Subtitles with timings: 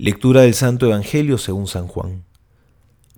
[0.00, 2.22] Lectura del Santo Evangelio según San Juan.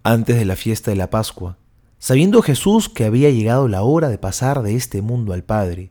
[0.03, 1.59] Antes de la fiesta de la Pascua,
[1.99, 5.91] sabiendo Jesús que había llegado la hora de pasar de este mundo al Padre,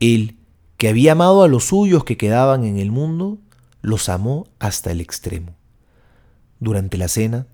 [0.00, 0.38] Él,
[0.78, 3.36] que había amado a los suyos que quedaban en el mundo,
[3.82, 5.56] los amó hasta el extremo.
[6.58, 7.46] Durante la cena,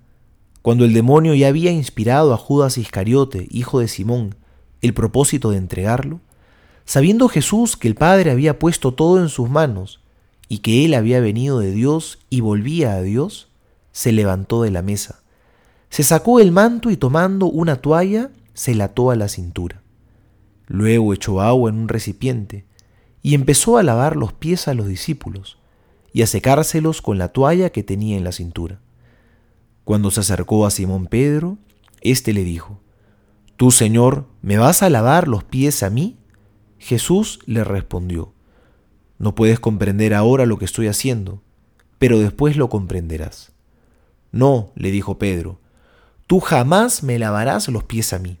[0.61, 4.35] cuando el demonio ya había inspirado a Judas Iscariote, hijo de Simón,
[4.81, 6.21] el propósito de entregarlo,
[6.85, 10.04] sabiendo Jesús que el Padre había puesto todo en sus manos,
[10.47, 13.49] y que él había venido de Dios y volvía a Dios,
[13.91, 15.23] se levantó de la mesa,
[15.89, 19.81] se sacó el manto y tomando una toalla, se la ató a la cintura.
[20.67, 22.65] Luego echó agua en un recipiente
[23.21, 25.57] y empezó a lavar los pies a los discípulos
[26.11, 28.79] y a secárselos con la toalla que tenía en la cintura.
[29.83, 31.57] Cuando se acercó a Simón Pedro,
[32.01, 32.79] éste le dijo,
[33.57, 36.17] ¿Tú, Señor, me vas a lavar los pies a mí?
[36.77, 38.33] Jesús le respondió,
[39.17, 41.41] no puedes comprender ahora lo que estoy haciendo,
[41.99, 43.51] pero después lo comprenderás.
[44.31, 45.59] No, le dijo Pedro,
[46.27, 48.37] tú jamás me lavarás los pies a mí.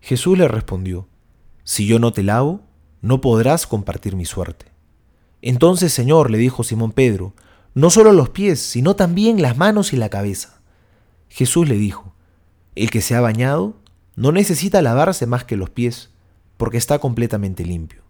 [0.00, 1.08] Jesús le respondió,
[1.64, 2.62] si yo no te lavo,
[3.00, 4.66] no podrás compartir mi suerte.
[5.42, 7.34] Entonces, Señor, le dijo Simón Pedro,
[7.74, 10.60] no solo los pies, sino también las manos y la cabeza.
[11.28, 12.14] Jesús le dijo,
[12.74, 13.76] el que se ha bañado
[14.16, 16.10] no necesita lavarse más que los pies,
[16.56, 18.02] porque está completamente limpio.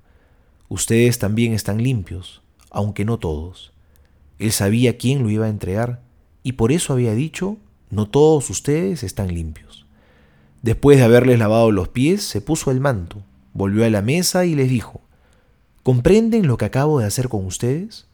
[0.69, 3.73] Ustedes también están limpios, aunque no todos.
[4.39, 6.03] Él sabía quién lo iba a entregar
[6.43, 7.57] y por eso había dicho,
[7.91, 9.87] no todos ustedes están limpios.
[10.63, 13.23] Después de haberles lavado los pies, se puso el manto,
[13.55, 15.01] volvió a la mesa y les dijo,
[15.83, 18.07] ¿comprenden lo que acabo de hacer con ustedes?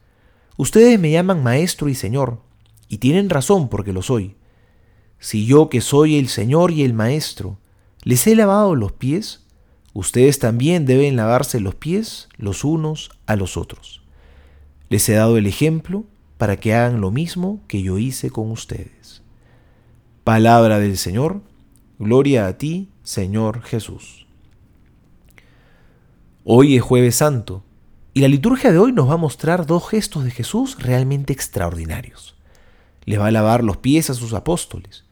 [0.56, 2.40] Ustedes me llaman maestro y señor,
[2.88, 4.36] y tienen razón porque lo soy.
[5.18, 7.58] Si yo que soy el señor y el maestro,
[8.02, 9.43] les he lavado los pies,
[9.94, 14.02] Ustedes también deben lavarse los pies los unos a los otros.
[14.88, 16.04] Les he dado el ejemplo
[16.36, 19.22] para que hagan lo mismo que yo hice con ustedes.
[20.24, 21.42] Palabra del Señor,
[22.00, 24.26] gloria a ti, Señor Jesús.
[26.42, 27.62] Hoy es jueves santo
[28.14, 32.34] y la liturgia de hoy nos va a mostrar dos gestos de Jesús realmente extraordinarios.
[33.04, 35.04] Les va a lavar los pies a sus apóstoles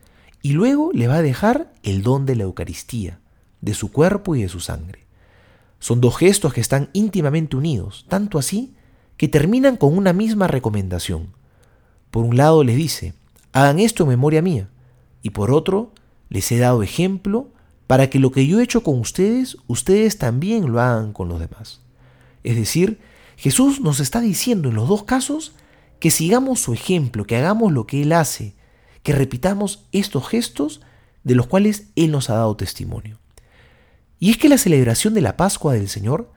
[0.43, 3.22] y luego les va a dejar el don de la Eucaristía
[3.63, 5.07] de su cuerpo y de su sangre.
[5.79, 8.75] Son dos gestos que están íntimamente unidos, tanto así
[9.17, 11.29] que terminan con una misma recomendación.
[12.11, 13.15] Por un lado les dice,
[13.53, 14.69] hagan esto en memoria mía,
[15.23, 15.93] y por otro,
[16.29, 17.49] les he dado ejemplo
[17.87, 21.41] para que lo que yo he hecho con ustedes, ustedes también lo hagan con los
[21.41, 21.81] demás.
[22.45, 23.01] Es decir,
[23.37, 25.55] Jesús nos está diciendo en los dos casos
[26.01, 28.55] que sigamos su ejemplo, que hagamos lo que Él hace,
[29.03, 30.81] que repitamos estos gestos
[31.23, 33.22] de los cuales Él nos ha dado testimonio.
[34.23, 36.31] Y es que la celebración de la Pascua del Señor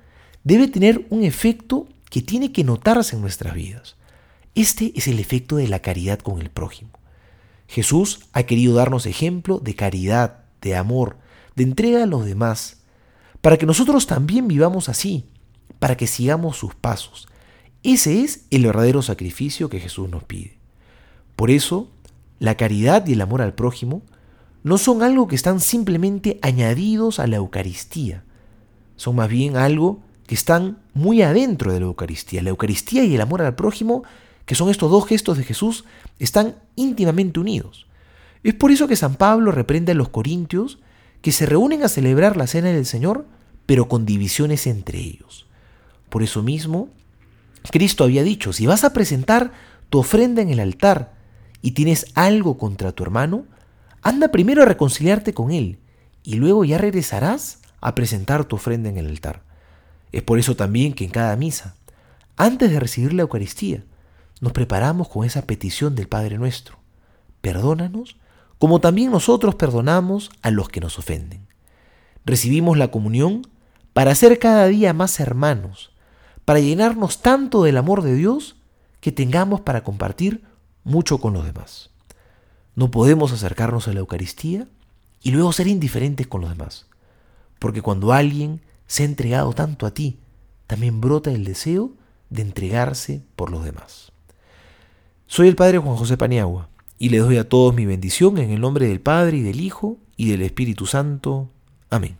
[0.44, 3.96] debe tener un efecto que tiene que notarse en nuestras vidas.
[4.56, 6.90] Este es el efecto de la caridad con el prójimo.
[7.68, 11.18] Jesús ha querido darnos ejemplo de caridad, de amor,
[11.56, 12.78] de entrega a los demás,
[13.42, 15.26] para que nosotros también vivamos así,
[15.78, 17.28] para que sigamos sus pasos.
[17.84, 20.58] Ese es el verdadero sacrificio que Jesús nos pide.
[21.36, 21.92] Por eso,
[22.40, 24.02] la caridad y el amor al prójimo
[24.66, 28.24] no son algo que están simplemente añadidos a la Eucaristía,
[28.96, 32.42] son más bien algo que están muy adentro de la Eucaristía.
[32.42, 34.02] La Eucaristía y el amor al prójimo,
[34.48, 35.86] que son estos dos gestos de Jesús,
[36.18, 37.86] están íntimamente unidos.
[38.42, 40.80] Es por eso que San Pablo reprende a los corintios
[41.22, 43.28] que se reúnen a celebrar la cena del Señor,
[43.68, 45.46] pero con divisiones entre ellos.
[46.10, 46.90] Por eso mismo,
[47.70, 49.52] Cristo había dicho, si vas a presentar
[49.92, 51.14] tu ofrenda en el altar
[51.62, 53.46] y tienes algo contra tu hermano,
[54.06, 55.80] Anda primero a reconciliarte con Él
[56.22, 59.42] y luego ya regresarás a presentar tu ofrenda en el altar.
[60.12, 61.76] Es por eso también que en cada misa,
[62.38, 63.84] antes de recibir la Eucaristía,
[64.42, 66.78] nos preparamos con esa petición del Padre nuestro.
[67.42, 68.18] Perdónanos
[68.60, 71.48] como también nosotros perdonamos a los que nos ofenden.
[72.26, 73.48] Recibimos la comunión
[73.94, 75.94] para ser cada día más hermanos,
[76.46, 78.56] para llenarnos tanto del amor de Dios
[79.00, 80.44] que tengamos para compartir
[80.84, 81.95] mucho con los demás.
[82.76, 84.68] No podemos acercarnos a la Eucaristía
[85.22, 86.88] y luego ser indiferentes con los demás.
[87.60, 90.20] Porque cuando alguien se ha entregado tanto a ti,
[90.68, 91.94] también brota el deseo
[92.30, 94.12] de entregarse por los demás.
[95.28, 96.70] Soy el Padre Juan José Paniagua
[97.00, 99.98] y le doy a todos mi bendición en el nombre del Padre y del Hijo
[100.18, 101.50] y del Espíritu Santo.
[101.90, 102.18] Amén.